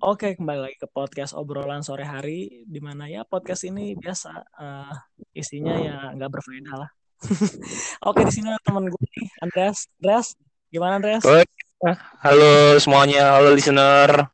[0.00, 4.96] Oke, kembali lagi ke podcast obrolan sore hari, di mana ya podcast ini biasa uh,
[5.36, 6.90] isinya ya nggak berfaedah lah.
[8.08, 9.92] Oke, di sini ada teman gue nih, Andreas.
[10.00, 10.40] Andreas,
[10.72, 11.20] gimana Andreas?
[12.24, 14.24] Halo semuanya, halo listener.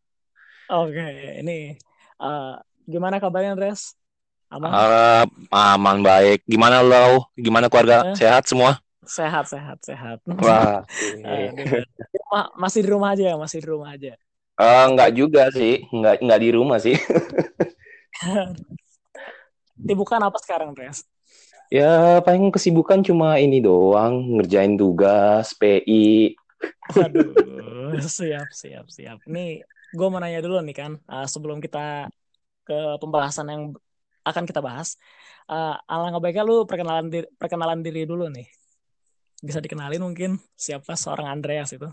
[0.70, 1.74] Oke, ini
[2.22, 3.98] uh, gimana kabarnya Andreas?
[4.46, 4.70] Aman?
[4.70, 6.46] Uh, aman baik.
[6.46, 7.26] Gimana lo?
[7.34, 8.14] Gimana keluarga?
[8.14, 8.14] Eh?
[8.14, 8.78] Sehat semua?
[9.02, 10.22] Sehat, sehat, sehat.
[10.30, 10.86] Wah.
[12.38, 14.14] uh, masih di rumah aja, masih di rumah aja.
[14.56, 16.96] Uh, enggak juga sih, enggak enggak di rumah sih.
[19.76, 21.04] Kesibukan apa sekarang, Res?
[21.68, 26.32] Ya, paling kesibukan cuma ini doang, ngerjain tugas, PI.
[26.96, 27.34] Aduh,
[28.06, 29.18] siap, siap, siap.
[29.28, 29.60] Nih,
[29.92, 32.08] gue mau nanya dulu nih kan, uh, sebelum kita
[32.64, 33.62] ke pembahasan yang
[34.24, 34.96] akan kita bahas.
[35.46, 38.46] Uh, alangkah baiknya lu perkenalan diri, perkenalan diri dulu nih.
[39.42, 41.86] Bisa dikenalin mungkin siapa seorang Andreas itu?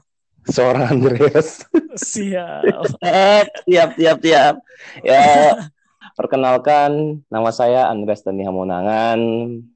[0.48, 1.64] Seorang Andreas.
[1.94, 2.66] Siap.
[3.70, 4.56] siap, siap, siap.
[5.06, 5.24] Ya,
[6.18, 9.20] perkenalkan nama saya Andreas Dani Hamonangan.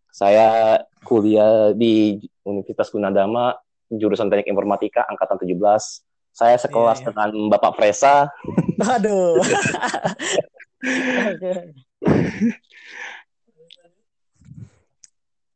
[0.10, 3.54] Saya kuliah di Universitas Gunadama,
[3.94, 5.54] jurusan Teknik Informatika angkatan 17.
[6.34, 7.30] Saya sekelas yeah, yeah.
[7.30, 8.34] dengan Bapak Fresa.
[8.82, 9.38] Aduh.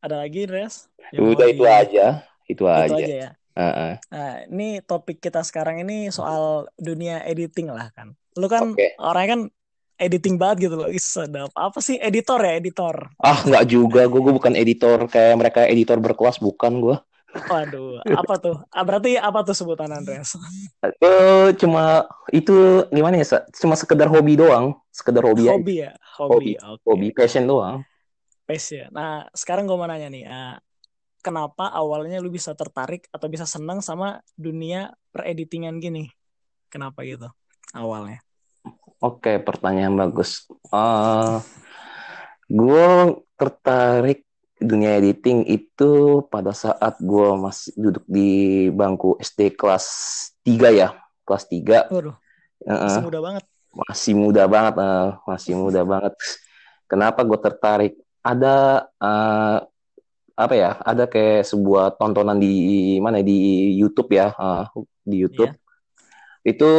[0.02, 0.90] Ada lagi, Res?
[1.14, 2.26] Udah itu aja.
[2.50, 2.98] Itu, itu aja.
[2.98, 3.30] aja ya.
[3.52, 3.94] Uh-uh.
[4.00, 8.16] Nah, ini topik kita sekarang ini soal dunia editing lah kan.
[8.40, 8.96] Lu kan okay.
[8.96, 9.42] orangnya kan
[10.00, 10.88] editing banget gitu loh.
[10.88, 11.52] Ih, sedap.
[11.54, 13.12] Apa sih editor ya, editor?
[13.20, 14.08] Ah, nggak juga.
[14.08, 16.98] Gue gue bukan editor kayak mereka editor berkelas bukan gue.
[17.32, 18.60] Waduh, apa tuh?
[18.76, 20.36] Ah, berarti apa tuh sebutan Andreas?
[20.84, 23.40] Uh, cuma itu gimana ya?
[23.56, 25.48] Cuma sekedar hobi doang, sekedar hobi.
[25.48, 26.32] Hobi ya, hobi.
[26.36, 26.84] Hobi, okay.
[26.84, 27.88] hobi passion doang.
[28.44, 28.92] Passion.
[28.92, 30.60] Nah, sekarang gue mau nanya nih, uh,
[31.22, 36.10] kenapa awalnya lu bisa tertarik atau bisa senang sama dunia pereditingan gini?
[36.68, 37.30] Kenapa gitu
[37.72, 38.20] awalnya?
[39.02, 40.46] Oke, pertanyaan bagus.
[40.70, 41.42] Uh,
[42.46, 44.26] gue tertarik
[44.62, 49.86] dunia editing itu pada saat gue masih duduk di bangku SD kelas
[50.46, 50.90] 3 ya,
[51.26, 51.90] kelas 3.
[51.90, 52.16] Waduh,
[52.62, 53.44] masih uh, muda banget.
[53.72, 56.14] Masih muda banget, uh, masih muda banget.
[56.86, 57.94] Kenapa gue tertarik?
[58.22, 59.66] Ada uh,
[60.36, 64.66] apa ya ada kayak sebuah tontonan di mana di YouTube ya uh,
[65.04, 65.52] di YouTube.
[65.52, 65.60] Yeah.
[66.42, 66.70] itu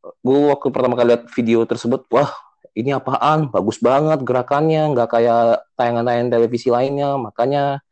[0.00, 2.32] gue waktu pertama kali lihat video tersebut wah
[2.74, 3.50] ini apaan?
[3.50, 7.18] Bagus banget gerakannya nggak kayak tayangan-tayangan televisi lainnya.
[7.18, 7.82] Makanya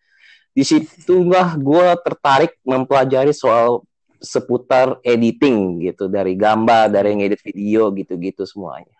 [0.54, 3.84] di situlah gue tertarik mempelajari soal
[4.18, 8.98] seputar editing gitu dari gambar dari ngedit video gitu-gitu semuanya.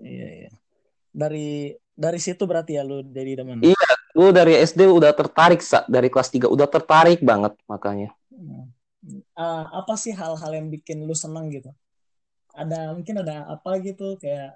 [0.00, 0.52] Iya iya.
[1.08, 5.82] Dari dari situ berarti ya lu jadi teman iya gue dari SD udah tertarik sa
[5.90, 8.14] dari kelas 3 udah tertarik banget makanya
[9.34, 11.74] uh, apa sih hal-hal yang bikin lu seneng gitu
[12.54, 14.54] ada mungkin ada apa gitu kayak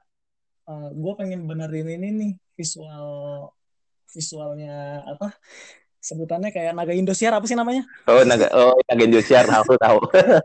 [0.71, 3.51] uh, gue pengen benerin ini nih visual
[4.07, 5.35] visualnya apa
[6.03, 7.87] sebutannya kayak naga Indosiar apa sih namanya?
[8.11, 9.99] Oh naga oh naga Indosiar tahu tahu.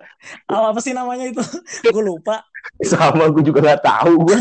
[0.54, 1.42] apa sih namanya itu?
[1.98, 2.46] gue lupa.
[2.86, 4.38] Sama gue juga nggak tahu gue.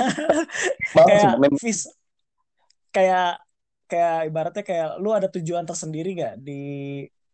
[0.93, 1.89] kayak vis
[2.97, 3.31] kayak
[3.87, 6.61] kayak ibaratnya kayak lu ada tujuan tersendiri gak di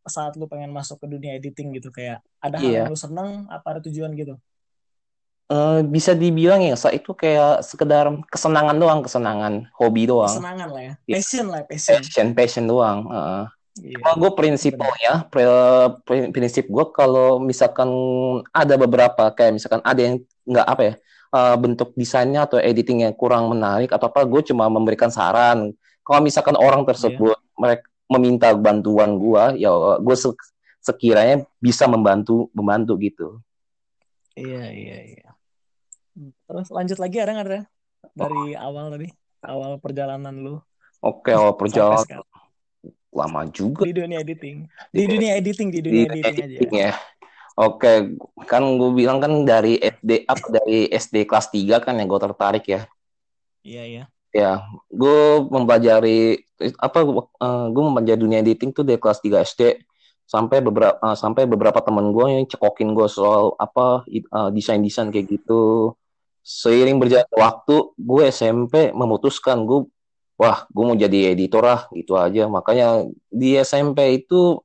[0.03, 2.79] saat lu pengen masuk ke dunia editing gitu kayak ada hal yeah.
[2.85, 4.35] yang lu seneng apa ada tujuan gitu
[5.53, 10.33] Uh, bisa dibilang ya, saat itu kayak sekedar kesenangan doang, kesenangan, hobi doang.
[10.33, 11.15] Kesenangan lah ya, iya.
[11.21, 11.93] passion lah, passion.
[12.01, 12.99] Passion, passion doang.
[13.13, 13.45] Uh.
[13.77, 14.01] Yeah.
[14.17, 15.29] gue prinsip ya,
[16.33, 17.89] prinsip gue kalau misalkan
[18.49, 20.95] ada beberapa kayak misalkan ada yang nggak apa ya,
[21.33, 25.73] uh, bentuk desainnya atau editingnya kurang menarik atau apa gue cuma memberikan saran.
[26.05, 27.59] Kalau misalkan orang tersebut yeah.
[27.59, 30.17] mereka meminta bantuan gue ya gue
[30.85, 33.29] sekiranya bisa membantu membantu gitu.
[34.37, 35.29] Iya iya iya.
[36.45, 37.61] Terus lanjut lagi ada nggak ada
[38.13, 38.61] dari oh.
[38.61, 39.09] awal tadi
[39.41, 40.55] awal perjalanan lu?
[41.01, 42.23] Oke awal perjalanan.
[43.13, 43.85] lama juga.
[43.85, 44.65] Di dunia editing.
[44.89, 46.93] Di dunia editing di dunia di editing, editing aja ya
[47.53, 48.17] Oke,
[48.49, 52.65] kan gue bilang kan dari SD apa dari SD kelas 3 kan yang gue tertarik
[52.65, 52.89] ya.
[53.61, 54.05] Iya, iya.
[54.33, 56.41] Ya, gue mempelajari
[56.81, 59.63] apa uh, eh, gue mempelajari dunia editing tuh dari kelas 3 SD
[60.25, 65.29] sampai beberapa uh, sampai beberapa temen gue yang cekokin gue soal apa uh, desain-desain kayak
[65.29, 65.93] gitu.
[66.43, 69.87] Seiring berjalan waktu, gue SMP memutuskan gue
[70.41, 72.49] wah, gue mau jadi editor lah gitu aja.
[72.49, 74.59] Makanya di SMP itu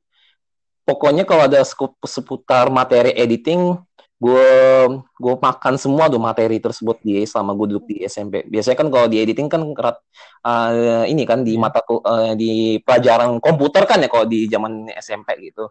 [0.87, 1.59] pokoknya kalau ada
[2.07, 3.75] seputar materi editing
[4.17, 4.49] gue
[4.97, 9.05] gue makan semua tuh materi tersebut di selama gue duduk di SMP biasanya kan kalau
[9.05, 10.01] di editing kan kerat
[10.41, 11.61] uh, ini kan di iya.
[11.61, 15.69] mata uh, di pelajaran komputer kan ya kalau di zaman SMP gitu.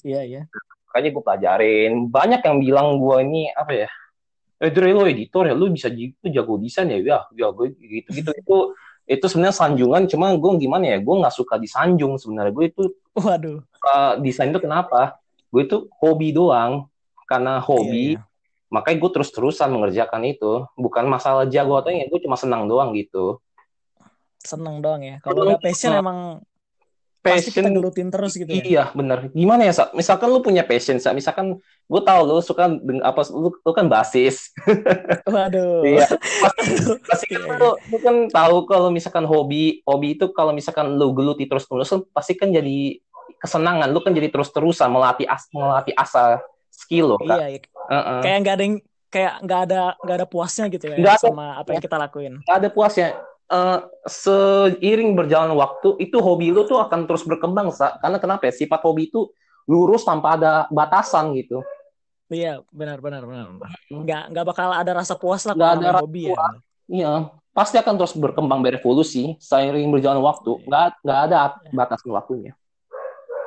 [0.00, 0.42] Iya iya.
[0.88, 1.92] Makanya gue pelajarin.
[2.08, 3.88] Banyak yang bilang gue ini apa ya
[4.56, 5.52] eh Dre lo editor ya?
[5.52, 6.96] Lu bisa gitu jago desain ya?
[6.96, 8.56] Ya ya gue gitu gitu itu
[9.04, 12.56] itu sebenarnya sanjungan cuma gue gimana ya gue nggak suka disanjung sebenarnya.
[12.56, 13.60] Gue itu Waduh.
[13.86, 15.22] Uh, desain itu kenapa
[15.54, 16.90] gue itu hobi doang
[17.30, 18.22] karena hobi Iya, iya.
[18.68, 22.90] makanya gue terus terusan mengerjakan itu bukan masalah jago atau ya gue cuma senang doang
[22.98, 23.38] gitu
[24.46, 25.16] Seneng doang ya.
[25.26, 26.18] Kalau udah passion Nah, emang
[27.26, 28.62] pasti kita passion gelutin terus gitu ya.
[28.62, 29.34] Iya, bener.
[29.34, 29.90] Gimana ya, Sa?
[29.90, 31.10] Misalkan lu punya passion, Sa.
[31.10, 31.58] Misalkan
[31.90, 32.70] gue tahu lu suka
[33.02, 34.54] apa lu, lu kan basis.
[35.26, 35.82] Waduh.
[35.82, 36.06] Iya.
[37.10, 41.10] Pasti, kan Iya, lu, lu kan tahu kalau misalkan hobi, hobi itu kalau misalkan lu
[41.10, 43.02] geluti terus-terus kan pasti kan jadi
[43.40, 43.88] kesenangan.
[43.90, 46.40] Lu kan jadi terus-terusan melatih as, melatih asa
[46.70, 47.38] skill lo, Kak.
[47.38, 47.60] Iya, iya.
[47.86, 48.20] Heeh.
[48.22, 48.76] Kayak nggak ada yang
[49.06, 51.16] kayak nggak ada nggak ada puasnya gitu ya ada.
[51.16, 52.34] sama apa yang kita lakuin.
[52.42, 53.08] Nggak ada puasnya.
[53.46, 53.78] Eh,
[54.10, 57.94] seiring berjalan waktu, itu hobi lu tuh akan terus berkembang, Sa.
[58.02, 58.52] Karena kenapa ya?
[58.52, 59.30] Sifat hobi itu
[59.70, 61.62] lurus tanpa ada batasan gitu.
[62.26, 63.54] Iya, benar benar benar.
[63.86, 66.34] Nggak nggak bakal ada rasa puas lah Nggak ada rasa hobi ya.
[66.34, 66.54] puas.
[66.86, 67.12] Iya,
[67.54, 70.66] pasti akan terus berkembang berevolusi seiring berjalan waktu.
[70.66, 71.38] Nggak, nggak ada
[71.70, 72.50] batasan waktunya.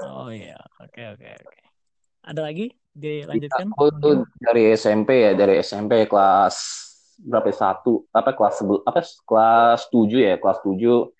[0.06, 1.60] Oh iya, oke oke oke.
[2.24, 3.72] Ada lagi dilanjutkan?
[3.75, 6.56] Aku tuh dari SMP ya, dari SMP kelas
[7.19, 7.56] berapa ya?
[7.56, 11.12] satu, apa kelas apa kelas tujuh ya, kelas tujuh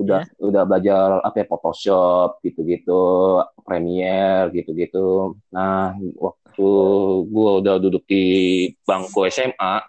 [0.00, 5.36] udah udah belajar apa ya, Photoshop gitu-gitu, Premiere gitu-gitu.
[5.52, 6.68] Nah, waktu
[7.28, 8.24] gua udah duduk di
[8.86, 9.84] bangku SMA,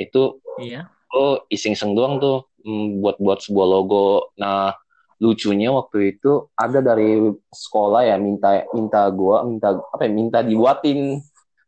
[0.00, 0.86] itu Iya.
[1.10, 4.30] oh iseng-iseng doang tuh mm, buat-buat sebuah logo.
[4.38, 4.74] Nah,
[5.22, 11.22] lucunya waktu itu ada dari sekolah ya minta minta gua minta apa ya minta dibuatin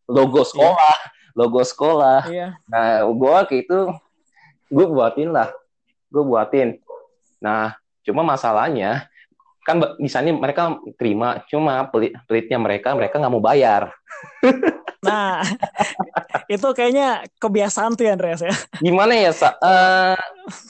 [0.06, 0.96] logo sekolah,
[1.34, 2.30] logo sekolah.
[2.30, 2.48] Iya.
[2.70, 3.78] Nah, gua kayak itu
[4.70, 5.50] gue buatin lah.
[6.10, 6.78] Gue buatin.
[7.42, 9.06] Nah, cuma masalahnya
[9.66, 10.62] kan misalnya mereka
[10.94, 13.90] terima cuma pelit pelitnya mereka mereka nggak mau bayar
[14.96, 15.38] Nah,
[16.50, 18.50] itu kayaknya kebiasaan tuh ya Andreas ya.
[18.80, 20.18] gimana ya sa Eh,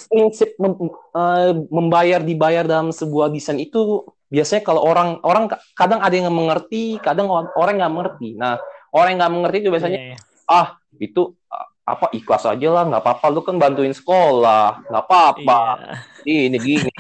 [0.09, 6.03] prinsip mem- eh, membayar dibayar dalam sebuah desain itu biasanya kalau orang orang ka- kadang
[6.03, 8.59] ada yang mengerti kadang or- orang nggak mengerti nah
[8.91, 10.19] orang yang nggak mengerti itu biasanya Iya, iya.
[10.51, 11.23] ah itu
[11.87, 15.63] apa ikhlas aja lah nggak apa-apa lu kan bantuin sekolah nggak apa-apa
[16.27, 16.51] Iya.
[16.51, 16.91] ini gini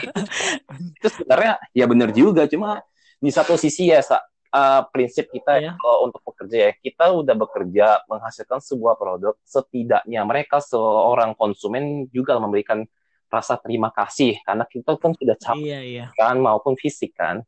[1.02, 2.78] itu sebenarnya ya benar juga cuma
[3.18, 5.72] di satu sisi ya sa, eh, prinsip kita Iya.
[5.74, 12.38] kalau untuk bekerja ya kita udah bekerja menghasilkan sebuah produk setidaknya mereka seorang konsumen juga
[12.38, 12.86] memberikan
[13.26, 16.06] rasa terima kasih karena kita kan sudah capek Iya, iya.
[16.14, 17.42] kan maupun fisik kan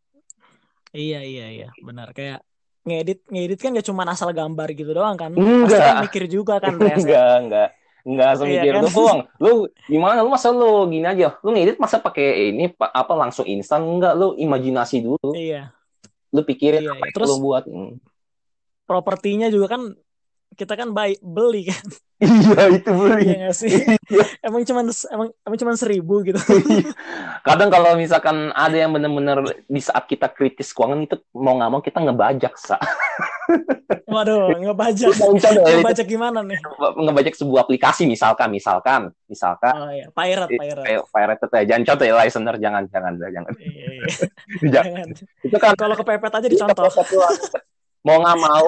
[0.88, 1.68] Iya, iya, iya.
[1.84, 2.42] Benar kayak
[2.88, 5.30] ngedit ngedit kan gak cuma asal gambar gitu doang kan.
[5.30, 5.68] Enggak.
[5.68, 6.96] Pasti kan mikir juga kan ya.
[6.96, 7.68] enggak enggak
[8.02, 8.84] enggak semikir Iya kan?
[8.88, 9.50] doang lu
[9.84, 13.84] gimana lu masa lu gini aja lu ngedit masa pakai ini pa- apa langsung instan
[13.84, 15.68] enggak lu imajinasi dulu Iya.
[16.28, 17.12] lu pikirin Iya, apa iya.
[17.12, 18.00] Terus- lu buat Hmm.
[18.82, 19.92] Propertinya juga kan
[20.54, 21.84] kita kan baik beli kan.
[22.18, 23.70] iya itu beli Iya gak sih?
[24.08, 24.24] Iya.
[24.40, 26.40] emang cuman emang emang cuman seribu gitu.
[27.46, 31.80] kadang kalau misalkan ada yang bener-bener di saat kita kritis keuangan itu mau nggak mau
[31.80, 32.80] kita ngebajak sa
[34.08, 35.12] Waduh, ngebajak.
[35.12, 36.56] Ngebajak gimana nih?
[36.96, 40.84] ngebajak sebuah aplikasi misalkan misalkan misalkan Oh iya, pirate, pirate.
[40.84, 44.08] kayak pirate ya jangan contoh ya listener jangan jangan jangan Iya, iya.
[44.64, 44.72] Jangan.
[44.72, 45.08] Jangan.
[45.44, 46.88] itu kan Kalau kepepet aja dicontoh.
[48.00, 48.66] mau nggak mau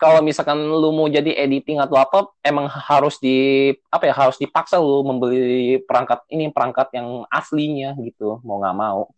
[0.00, 4.80] kalau misalkan lu mau jadi editing atau apa emang harus di apa ya harus dipaksa
[4.80, 9.12] lu membeli perangkat ini perangkat yang aslinya gitu mau nggak mau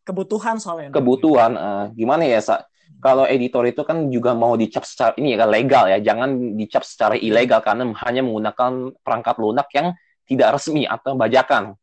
[0.00, 0.88] Kebutuhan soalnya.
[0.90, 2.64] kebutuhan eh, gimana ya sa
[3.04, 6.82] kalau editor itu kan juga mau dicap secara ini ya kan legal ya jangan dicap
[6.82, 9.92] secara ilegal karena hanya menggunakan perangkat lunak yang
[10.24, 11.76] tidak resmi atau bajakan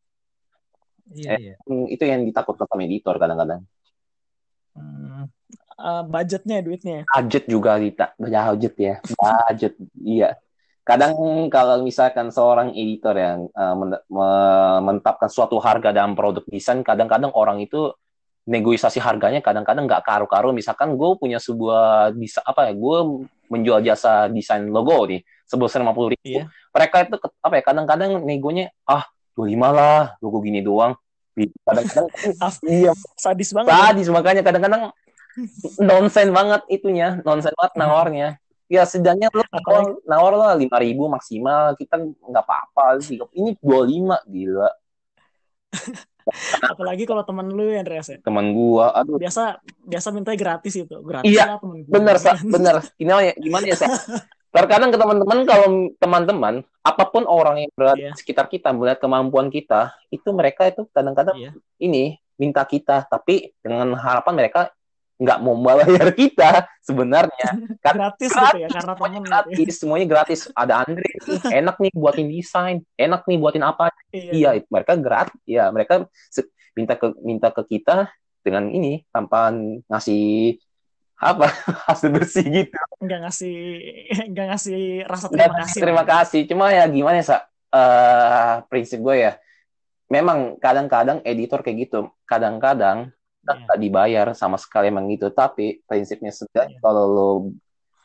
[1.08, 1.54] Iya, iya.
[1.64, 3.62] Hmm, itu yang ditakutkan sama editor kadang-kadang
[4.78, 5.07] Hmm.
[5.78, 7.06] Eh, budgetnya, duitnya.
[7.06, 10.34] budget juga kita budget ya budget iya
[10.82, 11.14] kadang
[11.46, 13.46] kalau misalkan seorang editor yang
[13.78, 14.02] me-
[14.80, 17.94] menetapkan suatu harga dalam produk desain kadang-kadang orang itu
[18.42, 22.98] negosiasi harganya kadang-kadang nggak karu-karu misalkan gue punya sebuah bisa apa ya gue
[23.46, 26.50] menjual jasa desain logo nih sebesar lima puluh ribu Iya.
[26.74, 29.06] mereka itu apa ya kadang-kadang negonya ah
[29.36, 30.98] 25 lah logo gini doang
[31.62, 32.08] kadang-kadang
[32.66, 32.90] iya
[33.22, 33.70] Sadis banget.
[33.70, 33.78] ya.
[33.84, 34.82] sadis makanya kadang-kadang
[35.78, 38.28] nonsen banget itunya nonsen banget nawarnya.
[38.68, 43.00] Ya setidaknya lo Apalagi- nawar lah lima ribu maksimal kita nggak apa-apa.
[43.00, 44.68] Sih ini dua lima gila.
[46.62, 48.20] Apalagi kalau teman lu ya, Andreas ya.
[48.20, 49.16] teman gua aduh.
[49.16, 50.96] Biasa biasa minta gratis itu.
[51.00, 51.92] Gratis Iya, lah temen gua.
[51.96, 52.36] bener sa.
[52.54, 52.76] Bener.
[52.94, 53.88] Gimana ya gimana ya sa?
[54.48, 55.66] Terkadang ke teman-teman kalau
[55.96, 60.84] teman-teman apa pun orang yang berada di sekitar kita melihat kemampuan kita itu mereka itu
[60.90, 61.50] kadang-kadang Iya.
[61.80, 62.04] ini
[62.36, 63.04] minta kita.
[63.04, 64.60] Tapi dengan harapan mereka
[65.18, 67.48] nggak mau bayar kita sebenarnya.
[67.84, 69.42] Kan- gratis, gitu ya karena semuanya gitu ya.
[69.42, 70.40] gratis semuanya gratis.
[70.54, 71.10] Ada Andre
[71.60, 73.90] enak nih buatin desain enak nih buatin apa.
[74.14, 74.56] Iya.
[74.62, 76.06] Itu mereka gratis ya mereka
[76.78, 78.06] minta ke minta ke kita
[78.46, 79.50] dengan ini tanpa
[79.90, 80.56] ngasih
[81.18, 81.50] apa
[81.90, 82.78] hasil bersih gitu.
[83.02, 83.56] Nggak ngasih
[84.30, 85.80] nggak ngasih rasa Nggak terima ngasih kasih.
[85.82, 86.40] terima kasih.
[86.46, 87.38] Cuma ya gimana ya sa?
[87.68, 89.36] Eh, prinsip gue ya
[90.08, 93.54] memang kadang-kadang editor kayak gitu kadang-kadang Iya.
[93.64, 96.36] nggak dibayar sama sekali emang gitu tapi prinsipnya Iya.
[96.42, 97.28] setidaknya kalau lo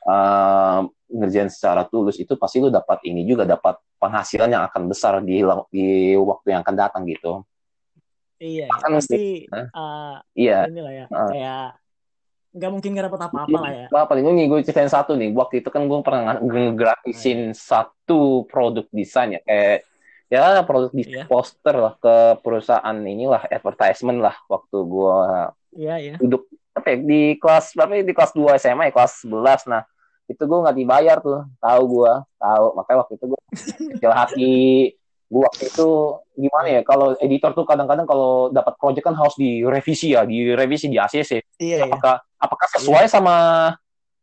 [0.03, 0.79] eh,
[1.13, 5.39] ngerjain secara tulus itu pasti lo dapat ini juga dapat penghasilan yang akan besar di
[5.71, 5.85] di
[6.17, 7.43] waktu yang akan datang gitu
[8.43, 8.77] iya ya.
[8.83, 11.67] Kan pasti eh, iya inilah ya kayak
[12.53, 15.33] nggak mungkin nggak dapat apa-apa lah ya Apa paling nih gue ceritain satu nih.
[15.33, 19.89] Waktu itu kan gue pernah ngegratisin satu produk desain ya kayak
[20.27, 21.25] ya produk desain Iya.
[21.27, 25.17] poster lah ke perusahaan inilah advertisement lah waktu gue
[25.77, 26.15] iya iya.
[26.17, 28.03] duduk apa ya, di kelas berapa ya?
[28.03, 29.83] di kelas 2 SMA ya kelas 11 nah
[30.25, 32.65] itu gue nggak dibayar tuh tahu gue tahu.
[32.79, 33.39] Makanya waktu itu gue
[33.99, 34.55] kecil hati
[35.27, 35.87] gue waktu itu
[36.33, 40.97] gimana ya kalau editor tuh kadang-kadang kalau dapat project kan harus direvisi ya direvisi di
[40.97, 41.89] ACC iya iya.
[41.89, 43.35] Apakah apakah sesuai sama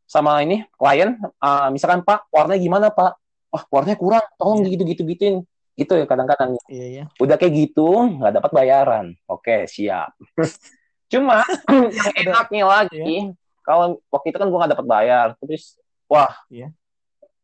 [0.07, 1.15] sama ini klien?
[1.39, 3.11] Ah, misalkan Pak warnanya gimana Pak?
[3.51, 4.75] Wah warnanya kurang tolong Iya.
[4.75, 5.37] gitu gitu gituin
[5.79, 7.05] gitu ya kadang-kadang iya iya.
[7.19, 9.07] Udah kayak gitu nggak dapat bayaran.
[9.27, 10.13] Oke siap.
[11.13, 13.35] Cuma yang enaknya lagi
[13.65, 15.27] kalau waktu itu kan gue nggak dapat bayar.
[15.43, 15.79] Terus
[16.11, 16.33] wah.
[16.51, 16.75] Iya.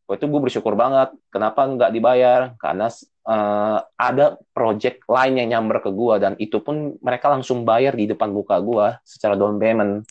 [0.07, 2.41] waktu itu gue bersyukur banget kenapa nggak dibayar?
[2.55, 2.87] Karena
[3.27, 8.07] eh, ada project lain yang nyamber ke gue dan itu pun mereka langsung bayar di
[8.07, 10.07] depan muka gue secara down payment.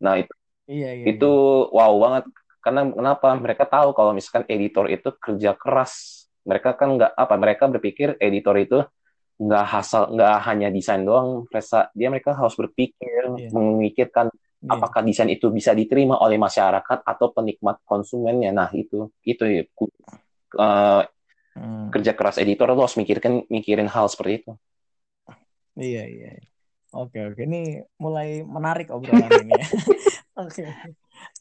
[0.00, 0.32] Nah itu
[0.64, 1.30] iya iya itu
[1.76, 2.24] wow banget.
[2.64, 3.36] Karena kenapa?
[3.36, 8.54] Mereka tahu kalau misalkan editor itu kerja keras mereka kan nggak apa mereka berpikir editor
[8.56, 8.78] itu
[9.34, 13.50] nggak hasal nggak hanya desain doang mereka dia mereka harus berpikir Iya.
[13.50, 14.70] memikirkan Iya.
[14.70, 21.02] apakah desain itu bisa diterima oleh masyarakat atau penikmat konsumennya nah itu itu ya eh,
[21.54, 21.86] Hmm.
[21.94, 24.52] kerja keras editor lo harus mikirkan mikirin hal seperti itu
[25.74, 26.30] Iya iya.
[26.94, 29.66] Oke oke ini mulai menarik obrolan ini ya.
[30.46, 30.62] Oke.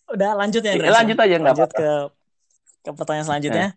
[0.09, 0.89] Udah lanjut ya Andres?
[0.89, 1.89] lanjut aja Lanjut ke
[2.81, 3.67] ke pertanyaan selanjutnya.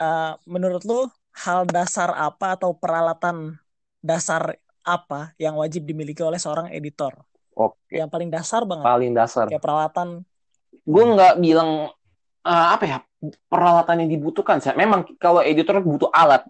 [0.00, 1.00] Eh, menurut lu
[1.44, 3.56] hal dasar apa atau peralatan
[4.02, 7.14] dasar apa yang wajib dimiliki oleh seorang editor?
[7.56, 7.76] oke.
[7.92, 8.86] Yang paling dasar banget.
[8.86, 9.46] Paling dasar.
[9.48, 10.08] Kayak peralatan.
[10.82, 11.70] gue nggak bilang
[12.42, 12.98] eh, apa ya
[13.46, 16.42] peralatan yang dibutuhkan saya memang kalau editor butuh alat.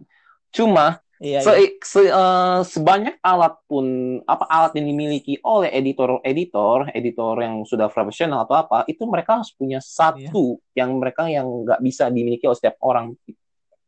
[0.53, 1.71] Cuma Iya, se- iya.
[1.79, 3.87] se- eh, sebanyak alat pun
[4.27, 9.39] apa alat yang dimiliki oleh editor editor editor yang sudah profesional atau apa itu mereka
[9.39, 10.83] harus punya satu Iya.
[10.83, 13.15] yang mereka yang nggak bisa dimiliki oleh setiap orang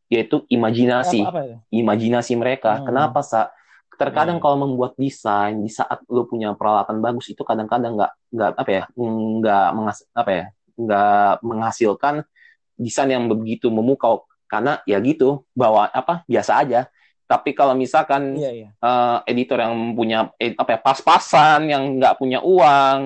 [0.07, 1.57] yaitu imajinasi Apa, apa itu?
[1.75, 2.79] imajinasi mereka.
[2.79, 2.87] Hmm.
[2.87, 3.51] Kenapa, Sa?
[3.95, 4.43] Terkadang Iya.
[4.43, 8.85] kalau membuat desain di saat lu punya peralatan bagus itu kadang-kadang nggak nggak apa ya
[8.95, 12.15] nggak mengas apa ya nggak menghasilkan
[12.75, 16.87] desain yang begitu memukau karena ya gitu bawa apa biasa aja.
[17.35, 18.69] Tapi kalau misalkan Iya iya.
[18.71, 23.01] eh, editor yang punya eh, apa ya pas-pasan yang nggak punya uang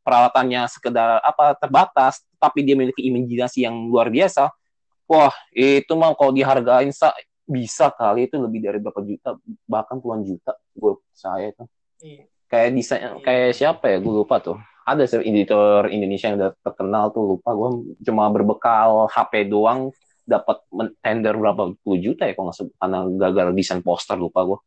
[0.00, 4.48] peralatannya sekedar apa terbatas tapi dia memiliki imajinasi yang luar biasa
[5.04, 7.12] wah itu mah kalau dihargain sa
[7.44, 9.36] bisa kali itu lebih dari berapa juta
[9.68, 11.64] bahkan puluhan juta gue saya itu
[12.00, 12.24] Iya.
[12.48, 14.56] kayak desain kayak siapa ya gue lupa tuh
[14.88, 17.68] ada editor Indonesia yang udah terkenal tuh lupa gue
[18.00, 19.92] cuma berbekal HP doang
[20.30, 20.62] dapat
[21.00, 24.58] tender berapa puluh juta ya kalau nggak karena gagal desain poster lupa gue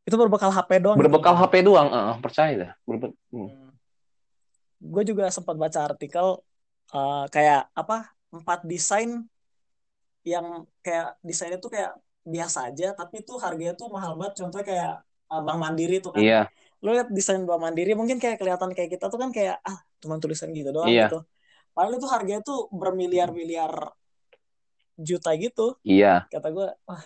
[0.00, 0.96] Itu berbekal HP doang.
[0.96, 1.02] gitu?
[1.02, 3.50] berbekal HP doang eh, percaya dah Berbe- hmm.
[4.80, 6.38] Gue juga sempat baca artikel
[6.90, 9.26] eh, kayak apa empat desain
[10.22, 10.46] yang
[10.80, 14.92] kayak desainnya tuh kayak biasa aja tapi tuh harganya tuh mahal banget contohnya kayak
[15.28, 16.46] eh, Bank Mandiri tuh kan iya
[16.80, 20.16] lo lihat desain Bank Mandiri mungkin kayak kelihatan kayak kita tuh kan kayak ah cuma
[20.16, 21.08] tulisan gitu doang Iya.
[21.08, 21.24] gitu
[21.70, 23.72] padahal itu harganya tuh bermiliar-miliar
[25.00, 25.76] juta gitu.
[25.82, 26.28] Iya.
[26.28, 27.02] Kata gue wah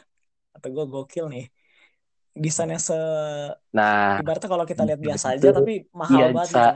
[0.55, 1.47] kata gue gokil nih.
[2.35, 2.99] Desainnya se
[3.71, 4.19] nah.
[4.19, 6.35] ibaratnya kalau kita lihat biasa aja tapi mahal Biasa.
[6.35, 6.73] banget gitu.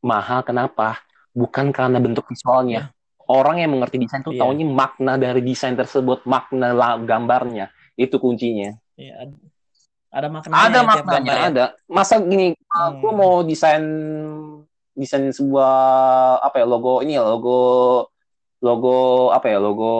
[0.00, 0.88] mahal kenapa?
[1.36, 2.92] Bukan karena bentuk visualnya.
[3.24, 4.44] Orang yang mengerti desain tuh Iya.
[4.44, 7.72] taunya makna dari desain tersebut makna gambarnya.
[7.96, 8.76] Itu kuncinya.
[8.96, 9.28] Iya,
[10.12, 11.44] ada- maknanya ada ya maknanya gambar ya.
[11.50, 11.64] ada.
[11.88, 13.00] Masa gini Hmm.
[13.00, 13.82] aku mau desain
[14.94, 15.74] desain sebuah
[16.38, 17.58] apa ya logo ini ya logo
[18.64, 19.92] logo apa ya logo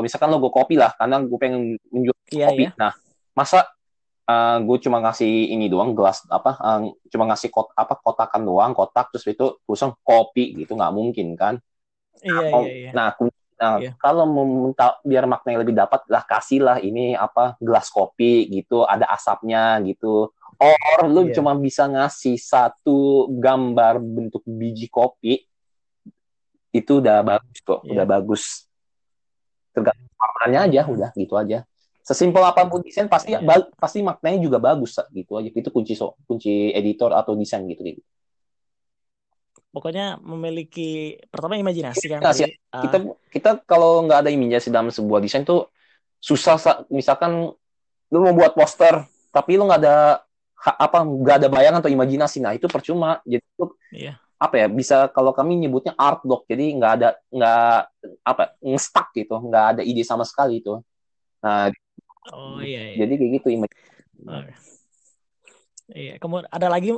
[0.00, 2.72] misalkan logo kopi lah karena gue pengen menjual Iya, kopi iya.
[2.80, 2.92] nah
[3.36, 3.68] masa
[4.62, 9.10] gue cuma ngasih ini doang gelas apa eh, cuma ngasih kot apa kotakan doang kotak
[9.10, 11.54] terus itu tulisan kopi gitu nggak mungkin kan
[12.20, 12.90] Iya, Oh, iya, iya.
[12.92, 13.08] Nah,
[13.56, 13.96] nah, Iya.
[13.96, 19.08] kalau mau minta biar maknanya lebih dapat lah kasihlah ini apa gelas kopi gitu, ada
[19.08, 20.28] asapnya gitu.
[20.60, 21.40] or lu Iya.
[21.40, 25.40] cuma bisa ngasih satu gambar bentuk biji kopi
[26.70, 27.90] itu udah bagus kok Iya.
[27.92, 28.42] udah bagus
[29.70, 31.58] tergantung warnanya aja udah gitu aja
[32.00, 33.40] sesimpel apa pun desain pasti Iya.
[33.40, 37.82] ba- pasti maknanya juga bagus gitu aja itu kunci so kunci editor atau desain gitu
[37.82, 38.02] gitu
[39.70, 42.42] Pokoknya memiliki pertama imajinasi kan Imajinasi.
[42.42, 42.74] tadi.
[42.74, 42.96] Ah, kita
[43.30, 45.70] kita kalau nggak ada imajinasi dalam sebuah desain tuh
[46.18, 46.72] susah Sa.
[46.90, 47.54] misalkan
[48.10, 50.26] lu mau buat poster tapi lu nggak ada
[50.58, 54.18] apa nggak ada bayangan atau imajinasi nah itu percuma jadi lu Iya.
[54.40, 57.76] Apa ya bisa kalau kami nyebutnya art block jadi nggak ada nggak
[58.24, 60.80] apa ngestak gitu nggak ada ide sama sekali itu
[61.44, 61.68] nah
[62.30, 63.04] Oh iya iya.
[63.04, 63.76] jadi kayak gitu imaj-
[64.20, 64.52] Oke.
[65.90, 66.94] Iya, kemudian ada lagi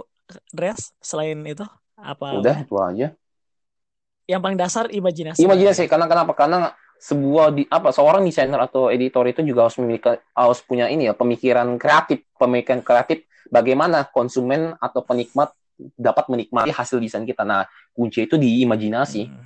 [0.52, 1.64] Dres selain itu
[1.96, 2.36] apa?
[2.36, 3.08] udah itu aja
[4.28, 5.40] Yang paling dasar imajinasi.
[5.42, 10.14] imajinasi karena kenapa karena sebuah di apa seorang desainer atau editor itu juga harus memiliki
[10.34, 15.50] harus punya ini ya pemikiran kreatif pemikiran kreatif bagaimana konsumen atau penikmat
[15.94, 19.44] dapat menikmati hasil desain kita nah kunci itu di imajinasi Hmm.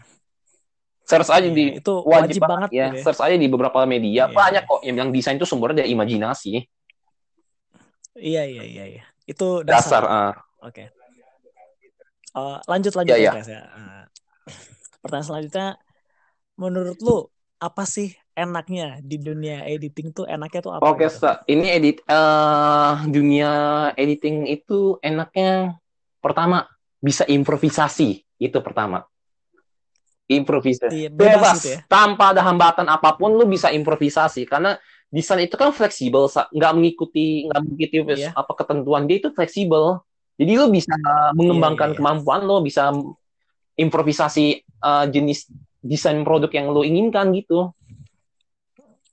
[1.07, 3.03] search aja Iya, di itu wajib, wajib, banget ya ya.
[3.03, 4.35] search aja di beberapa media Iya.
[4.35, 6.67] banyak kok yang bilang desain itu sumbernya dari imajinasi
[8.17, 9.05] Iya iya iya iya.
[9.23, 10.05] Itu dasar dasar.
[10.09, 10.33] ah.
[10.65, 10.89] Oke.
[12.33, 13.43] Eh, lanjut lanjut Iya, ya, iya.
[13.45, 13.61] Ya.
[13.69, 14.05] Eh,
[14.99, 15.67] pertanyaan selanjutnya
[16.57, 20.85] menurut lu apa sih enaknya di dunia editing tuh enaknya tuh apa?
[20.87, 21.21] Oke, gitu?
[21.21, 21.45] Sa.
[21.45, 23.51] ini edit eh dunia
[23.95, 25.77] editing itu enaknya
[26.27, 26.67] pertama
[26.99, 29.07] bisa improvisasi itu pertama.
[30.27, 31.07] Improvisasi.
[31.07, 31.81] Iya, bebas Bebas, gitu ya.
[31.87, 34.75] tanpa ada hambatan apa pun lu bisa improvisasi karena
[35.07, 38.35] desain itu kan fleksibel, nggak mengikuti nggak mengikuti Iya.
[38.35, 40.03] apa ketentuan dia itu fleksibel.
[40.37, 40.93] Jadi lu bisa
[41.33, 41.99] mengembangkan iya, iya.
[42.03, 42.91] kemampuan lo, bisa
[43.79, 45.47] improvisasi eh, jenis
[45.79, 47.71] desain produk yang lo inginkan gitu.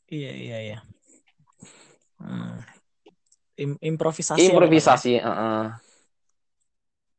[0.10, 0.79] Iya iya iya.
[2.17, 2.58] Hmm.
[3.53, 4.41] Im- improvisasi.
[4.41, 5.13] ya, Improvisasi.
[5.22, 5.63] heeh.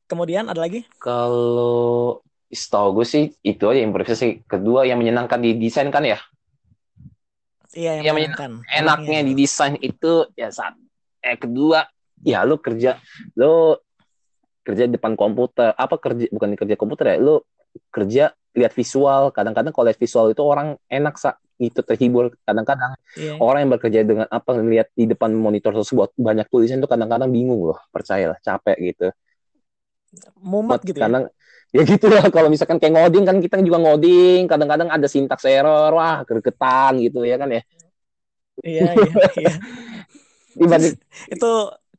[0.05, 0.85] Kemudian ada lagi?
[1.01, 2.21] Kalau
[2.53, 4.45] setahu gue sih itu aja improvisasi.
[4.45, 6.21] Kedua yang menyenangkan di desain kan ya.
[7.75, 8.51] Iya yang Yang menyenangkan.
[8.71, 9.41] Enaknya di gitu.
[9.43, 10.77] desain itu ya saat
[11.25, 11.89] eh kedua
[12.21, 13.01] ya lu kerja
[13.35, 13.81] lu
[14.61, 17.41] kerja di depan komputer apa kerja bukan kerja komputer ya lu
[17.89, 18.25] kerja
[18.55, 23.41] lihat visual kadang-kadang kalau lihat visual itu orang enak sa itu terhibur kadang-kadang Iya.
[23.41, 27.73] orang yang bekerja dengan apa lihat di depan monitor tersebut banyak tulisan itu kadang-kadang bingung
[27.73, 29.09] loh percayalah capek gitu
[30.51, 31.05] Mumet gitu ya.
[31.09, 31.25] kadang
[31.75, 35.91] ya gitu lah kalau misalkan kayak ngoding kan kita juga ngoding kadang-kadang ada sintaks error
[35.99, 37.63] wah gregetan gitu ya kan ya
[38.65, 39.53] Iya iya iya.
[40.61, 40.95] dibanding
[41.31, 41.51] Itu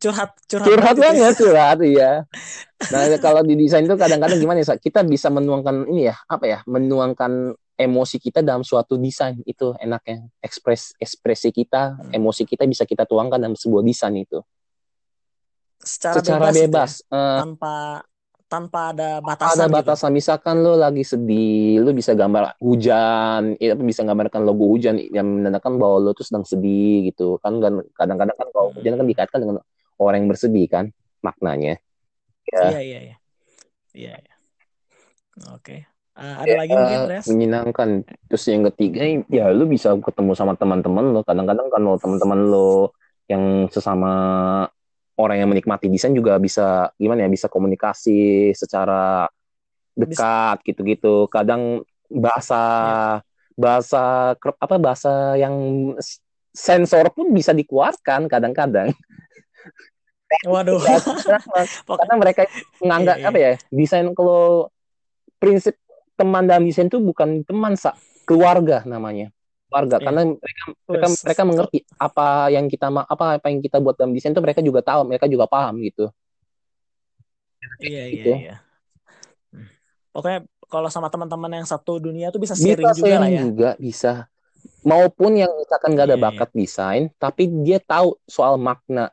[0.01, 1.29] curhat curhat, curhat banget itu ya.
[1.39, 2.11] curhat iya
[2.91, 6.59] nah kalau di desain itu kadang-kadang gimana ya kita bisa menuangkan ini ya apa ya
[6.67, 12.11] menuangkan emosi kita dalam suatu desain itu enaknya ekspres ekspresi kita Hmm.
[12.13, 14.39] emosi kita bisa kita tuangkan dalam sebuah desain itu
[15.81, 16.67] Secara, secara bebas, gitu ya.
[16.69, 17.73] bebas Eh, tanpa
[18.45, 19.75] tanpa ada ada batasan gitu.
[19.81, 25.25] batasan misalkan lo lagi sedih lo bisa gambar hujan ya, bisa gambarkan logo hujan yang
[25.25, 29.39] menandakan bahwa lo tuh sedang sedih gitu kan kan kadang-kadang kan kalau hujan kan dikaitkan
[29.41, 29.55] dengan
[29.97, 30.85] orang yang bersedih kan
[31.25, 31.81] maknanya
[32.45, 32.69] ya.
[32.69, 33.15] Iya iya iya.
[33.95, 34.33] Iya iya.
[35.57, 35.89] Oke.
[36.15, 37.25] Eh, ada lagi mungkin Eh, Res?
[37.27, 37.89] menyenangkan
[38.31, 42.95] terus yang ketiga ya lo bisa ketemu sama teman-teman lo kadang-kadang kalau teman-teman lo
[43.27, 44.11] yang sesama
[45.15, 49.27] orang yang menikmati desain juga bisa gimana ya bisa komunikasi secara
[49.95, 51.31] dekat gitu-gitu.
[51.31, 52.61] Kadang bahasa
[53.55, 55.55] bahasa ker- apa bahasa yang
[56.51, 58.91] sensor pun bisa dikeluarkan kadang-kadang.
[60.51, 60.81] Waduh.
[60.81, 62.41] karena, mereka
[62.81, 63.29] menganggap Iya, iya.
[63.29, 64.67] apa ya desain kalau
[65.37, 65.77] prinsip
[66.17, 67.93] teman dalam desain itu bukan teman sa
[68.25, 69.29] keluarga namanya
[69.75, 70.05] keluarga Iya.
[70.07, 74.31] karena mereka mereka, mereka mengerti apa yang kita apa apa yang kita buat dalam desain
[74.31, 76.07] itu mereka juga tahu mereka juga paham gitu
[77.83, 78.31] Iya iya gitu.
[78.39, 78.55] iya.
[79.51, 79.67] Hmm.
[80.15, 80.39] Pokoknya
[80.71, 83.41] kalau sama teman-teman yang satu dunia tuh bisa sharing bisa juga lah ya.
[83.43, 84.11] juga bisa
[84.81, 86.27] maupun yang misalkan nggak ada Iya, iya.
[86.31, 89.11] bakat desain tapi dia tahu soal makna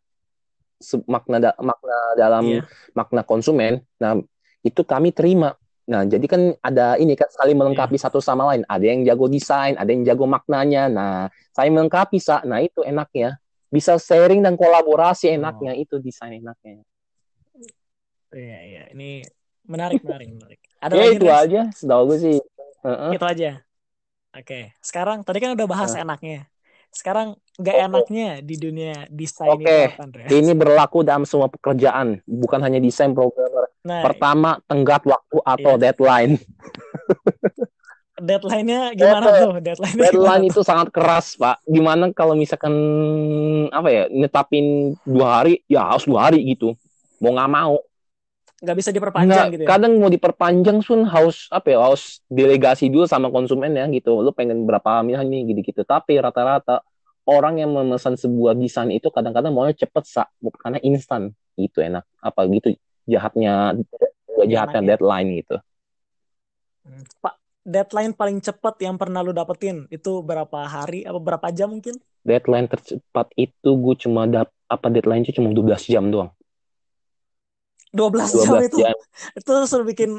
[1.09, 2.63] makna da- makna dalam Iya.
[2.93, 4.15] makna konsumen nah
[4.63, 8.07] itu kami terima nah jadi kan ada ini kan saling melengkapi Iya.
[8.07, 11.15] satu sama lain ada yang jago desain ada yang jago maknanya nah
[11.51, 16.87] saya melengkapi sa nah itu enaknya bisa sharing dan kolaborasi enaknya itu desain enaknya
[18.33, 18.83] Iya iya.
[18.97, 19.29] Ini
[19.69, 20.61] menarik menarik menarik.
[20.81, 21.37] Ada ya itu Res?
[21.45, 22.37] aja setahu gue sih
[22.83, 23.13] Heeh.
[23.15, 23.51] Itu aja.
[24.33, 24.73] Oke.
[24.81, 26.03] Sekarang tadi kan udah bahas Nah.
[26.03, 26.49] enaknya.
[26.93, 30.29] Sekarang nggak enaknya di dunia desain apa, Andreas?
[30.29, 35.91] ini berlaku dalam semua pekerjaan bukan hanya desain programmer Nah, Pertama, tenggat waktu atau Iya.
[35.91, 36.39] deadline.
[38.23, 39.53] deadline-nya gimana Eh, tuh?
[39.59, 41.67] Deadline-nya Deadline gimana itu sangat keras, Pak.
[41.67, 42.71] Gimana kalau misalkan
[43.75, 46.79] apa ya, netapin dua hari, ya harus dua hari gitu.
[47.19, 47.83] Mau nggak mau.
[48.63, 49.69] Nggak bisa diperpanjang Nggak, gitu ya?
[49.75, 54.23] kadang mau diperpanjang pun harus apa ya, harus delegasi dulu sama konsumen ya gitu.
[54.23, 55.83] Lu pengen berapa misalnya nih gitu-gitu.
[55.83, 56.87] Tapi rata-rata
[57.27, 60.31] orang yang memesan sebuah desain itu kadang-kadang maunya cepet sa,
[60.63, 61.35] karena instan.
[61.59, 62.07] Gitu enak.
[62.23, 62.79] Apa gitu
[63.11, 63.75] jahatnya
[64.47, 64.89] jahatnya ya.
[64.95, 65.57] deadline gitu.
[66.87, 67.03] Hmm.
[67.19, 67.35] Pak,
[67.67, 71.99] deadline paling cepat yang pernah lu dapetin itu berapa hari apa berapa jam mungkin?
[72.23, 76.31] Deadline tercepat itu gue cuma dap apa deadline itu cuma 12 jam doang.
[77.93, 78.79] 12 jam 12 itu.
[78.81, 78.97] jam.
[79.39, 80.11] Itu seru bikin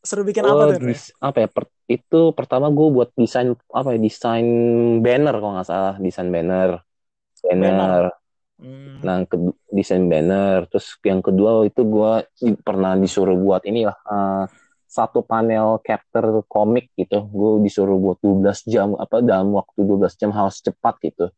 [0.00, 0.88] seru bikin Oh, apa tuh?
[0.88, 1.48] Dis- apa ya?
[1.48, 3.98] per- itu pertama gue buat desain apa ya?
[4.00, 4.46] Desain
[5.04, 6.70] banner kalau nggak salah, desain banner.
[7.44, 8.02] Banner.
[8.58, 8.98] Hmm.
[9.06, 10.66] Nah, ke- desain banner.
[10.70, 12.10] Terus yang kedua itu gue
[12.66, 14.44] pernah disuruh buat inilah eh,
[14.88, 17.28] satu panel capture komik gitu.
[17.28, 21.28] Gue disuruh buat 12 jam apa dalam waktu 12 jam harus cepat gitu.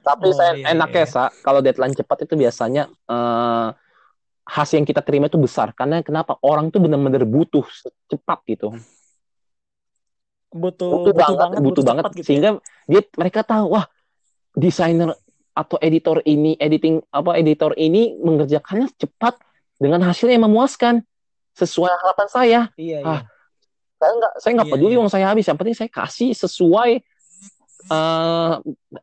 [0.00, 1.12] Tapi Oh, saya iya, enaknya iya.
[1.14, 3.66] sa kalau deadline cepat itu biasanya eh,
[4.48, 5.76] hasil yang kita terima itu besar.
[5.76, 6.40] Karena kenapa?
[6.40, 7.68] Orang tuh benar-benar butuh
[8.08, 8.72] cepat gitu.
[10.48, 12.04] Butuh butuh, butuh banget banget, butuh banget.
[12.08, 12.24] gitu ya.
[12.24, 12.50] sehingga
[12.88, 13.84] dia mereka tahu wah
[14.56, 15.12] desainer
[15.52, 19.36] atau editor ini editing apa editor ini mengerjakannya cepat
[19.76, 21.04] dengan hasil yang memuaskan
[21.52, 22.60] sesuai harapan saya.
[22.80, 23.20] Iya, Ah, iya.
[24.00, 25.00] saya nggak saya nggak Iya, peduli iya.
[25.04, 25.44] uang saya habis.
[25.44, 26.90] Yang penting saya kasih sesuai
[27.88, 28.52] eh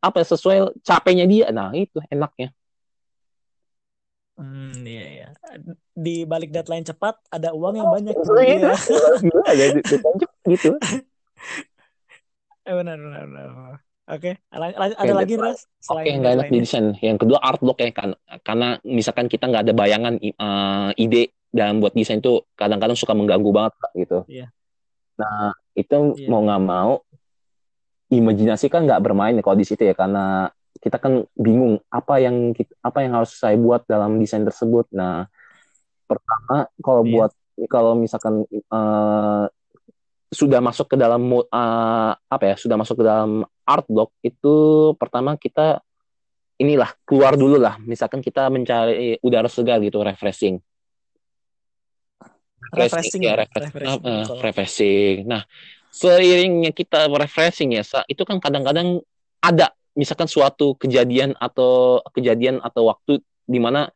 [0.01, 1.45] apa sesuai capeknya dia.
[1.53, 2.49] Nah itu enaknya
[4.35, 5.27] Hmm, iya, iya.
[5.95, 8.31] Di balik deadline cepat ada uang yang banyak gitu.
[8.35, 8.73] Iya, Iya.
[9.23, 10.13] gila ya deadline cepat
[10.45, 10.69] gitu
[12.65, 13.47] Eh, benar, benar, benar.
[14.05, 15.33] Oke, lan- ada Oke, lagi
[15.81, 16.85] selain Oke, nggak enak desain.
[16.97, 18.09] Yang kedua artwork ya kan,
[18.41, 23.49] karena misalkan kita nggak ada bayangan eh, ide dalam buat desain itu kadang-kadang suka mengganggu
[23.49, 24.19] banget gitu.
[24.27, 24.49] Iya.
[25.17, 26.27] Nah itu Iya.
[26.27, 26.91] mau nggak mau
[28.11, 30.53] imajinasi kan nggak bermain kalau di situ ya karena
[30.85, 34.85] kita kan bingung apa yang kita- apa yang harus saya buat dalam desain tersebut.
[34.93, 35.25] Nah
[36.05, 37.11] pertama kalau Iya.
[37.17, 37.31] buat
[37.65, 39.45] kalau misalkan eh,
[40.29, 44.55] sudah masuk ke dalam eh, apa ya sudah masuk ke dalam art block itu
[45.01, 45.81] pertama kita
[46.61, 50.61] inilah keluar dulu lah misalkan kita mencari udara segar gitu refreshing
[52.75, 55.41] Refreshing ya ya, refresh- refreshing, eh, refreshing nah
[55.91, 58.99] seiringnya kita refreshing ya itu kan kadang-kadang
[59.39, 63.89] ada misalkan suatu kejadian atau kejadian atau waktu di mana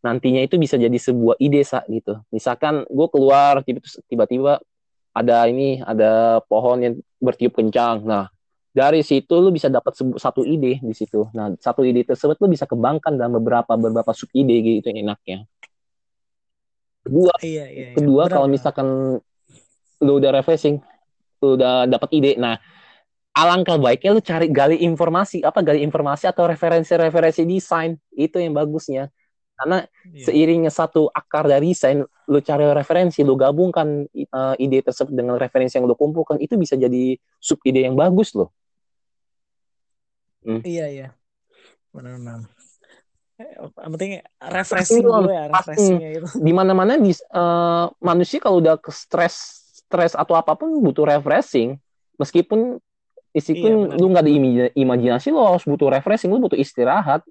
[0.00, 2.16] nantinya itu bisa jadi sebuah ide sa gitu.
[2.32, 4.52] Misalkan gue keluar tiba- tiba-tiba
[5.12, 8.06] ada ini ada pohon yang bertiup kencang.
[8.06, 8.32] Nah
[8.70, 11.26] dari situ lu bisa dapat satu ide di situ.
[11.36, 15.44] Nah satu ide tersebut lu bisa kembangkan dalam beberapa beberapa sub ide gitu enaknya.
[17.04, 17.96] Kedua Iya, iya, iya.
[17.96, 19.18] kedua kalau misalkan
[20.00, 20.80] lu udah refreshing
[21.42, 22.32] lu udah dapat ide.
[22.40, 22.56] Nah
[23.40, 29.08] alangkah baiknya lu cari gali informasi apa gali informasi atau referensi-referensi desain itu yang bagusnya
[29.56, 30.24] karena Iya.
[30.32, 35.76] seiringnya satu akar dari desain lu cari referensi lu gabungkan uh, ide tersebut dengan referensi
[35.76, 38.52] yang lu kumpulkan itu bisa jadi sub ide yang bagus loh
[40.40, 41.08] Iya, iya.
[41.92, 42.48] Benar-benar.
[43.36, 46.26] Eh, Yang penting refreshing dulu ya, refreshingnya itu.
[46.48, 49.36] di mana-mana di uh, manusia kalau udah ke stres
[49.84, 51.76] stres atau apa pun butuh refreshing
[52.16, 52.80] meskipun
[53.30, 53.96] meskipun Iya, benar.
[53.98, 57.22] lu nggak ada imaj- imajinasi lo harus butuh refreshing lu butuh istirahat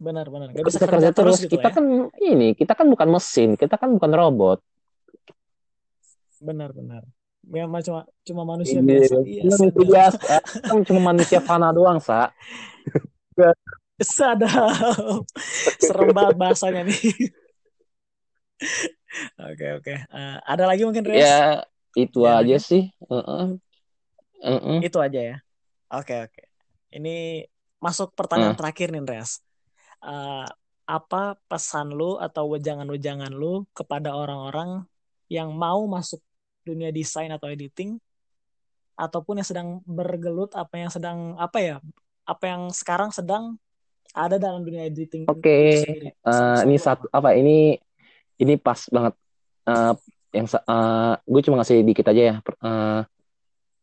[0.00, 0.48] Benar-benar.
[0.48, 1.76] Gak Nggak bisa kerja terus gitu kita ya.
[1.76, 1.84] kan
[2.16, 4.58] ini kita kan bukan mesin kita kan bukan robot
[6.40, 7.04] Benar-benar.
[7.44, 9.16] Memang cuma cuma manusia Iya, biasa.
[9.28, 9.84] Iya, sadar.
[9.84, 12.32] biasa kan cuma manusia fana doang sa
[14.00, 15.28] Sadap.
[15.76, 16.96] Serem banget bahasanya nih.
[19.36, 19.94] Oke, oke.
[19.96, 21.20] Eh, ada lagi mungkin, Res?
[21.20, 22.58] ya itu Ya, aja aja.
[22.60, 23.44] sih Heeh.
[24.40, 24.78] Heeh.
[24.84, 25.36] Itu aja ya.
[25.92, 26.42] Oke, oke.
[26.94, 27.44] Ini
[27.80, 28.60] masuk pertanyaan Hmm.
[28.60, 29.40] terakhir nih, Res.
[30.00, 30.46] Eh,
[30.90, 34.82] apa pesan lu atau wejangan-wejangan lu kepada orang-orang
[35.30, 36.18] yang mau masuk
[36.66, 38.02] dunia desain atau editing
[38.98, 41.76] ataupun yang sedang bergelut apa yang sedang apa ya
[42.26, 43.54] apa yang sekarang sedang
[44.10, 46.08] ada dalam dunia editing Oke, itu sendiri.
[46.10, 47.30] Eh, ini satu apa?
[47.30, 47.78] apa ini
[48.42, 49.14] ini pas banget
[49.70, 49.94] Eh,
[50.34, 50.46] yang
[51.26, 53.00] gue cuma ngasih dikit aja ya eh,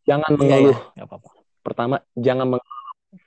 [0.07, 0.77] jangan iya, mengeluh.
[0.95, 1.29] nggak apa-apa.
[1.61, 2.75] pertama jangan mengeluh.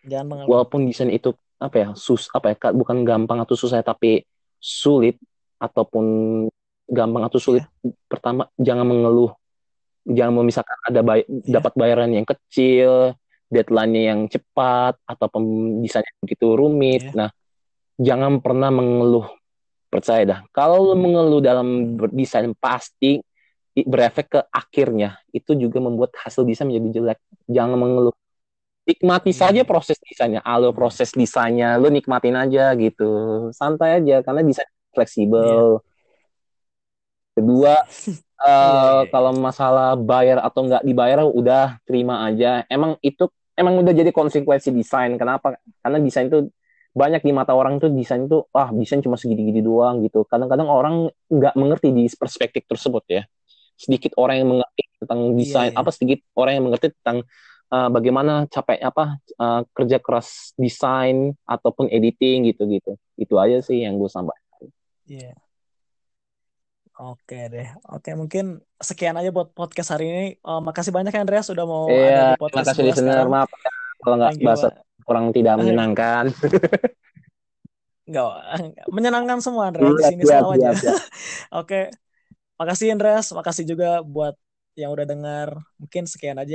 [0.08, 0.48] Jangan mengeluh.
[0.48, 4.24] walaupun desain itu apa ya sus apa ya bukan gampang atau susah tapi
[4.56, 5.20] sulit
[5.60, 6.04] ataupun
[6.88, 7.64] gampang atau sulit
[8.08, 9.30] pertama jangan mengeluh.
[10.08, 11.60] Jangan memisahkan ada bay- Iya.
[11.60, 13.12] dapat bayaran yang kecil
[13.52, 15.26] deadline-nya yang cepat atau
[15.84, 17.04] desainnya begitu rumit.
[17.04, 17.12] Iya.
[17.12, 17.30] nah
[18.00, 19.28] jangan pernah mengeluh.
[19.90, 20.40] Percaya dah.
[20.54, 23.18] Kalau lu mengeluh dalam berdesain pasti
[23.86, 27.18] berefek ke akhirnya itu juga membuat hasil desain menjadi jelek.
[27.50, 28.16] Jangan mengeluh.
[28.88, 29.40] Nikmati Iya.
[29.40, 30.40] saja proses desainnya.
[30.42, 31.78] Halo proses desainnya.
[31.78, 33.04] Lu nikmatin aja gitu.
[33.54, 35.80] Santai aja karena desain fleksibel.
[37.36, 37.74] Kedua
[38.46, 39.12] eh, Iya, iya.
[39.12, 42.64] kalau masalah bayar atau nggak dibayar udah terima aja.
[42.72, 45.14] Emang itu emang udah jadi konsekuensi desain.
[45.20, 45.56] Kenapa?
[45.84, 46.48] Karena desain itu
[46.90, 50.26] banyak di mata orang tuh desain itu ah desain cuma segini-gini doang gitu.
[50.26, 50.94] Kadang-kadang orang
[51.30, 53.22] nggak mengerti di perspektif tersebut ya
[53.80, 55.80] sedikit orang yang mengerti tentang desain iya.
[55.80, 57.24] apa sedikit orang yang mengerti tentang
[57.72, 63.96] uh, bagaimana capek apa uh, kerja keras desain ataupun editing gitu-gitu itu aja sih yang
[63.96, 64.50] gue sampaikan
[65.10, 65.34] Iya.
[67.00, 67.68] Oke deh.
[67.90, 70.26] Oke, mungkin sekian aja buat podcast hari ini.
[70.38, 73.26] Eh, makasih banyak ya Andreas sudah mau ada Iya, di terima podcast kasih gua listener.
[73.26, 74.68] Maaf ya kalau nggak bahasa
[75.02, 76.24] kurang tidak menyenangkan.
[78.10, 78.32] Nggak,
[78.90, 80.70] menyenangkan semua Andreas di Siap, sini selalu aja.
[81.62, 81.94] Oke.
[82.60, 84.34] Makasih Andreas, makasih juga buat
[84.80, 85.48] yang udah dengar.
[85.80, 86.48] Mungkin sekian aja.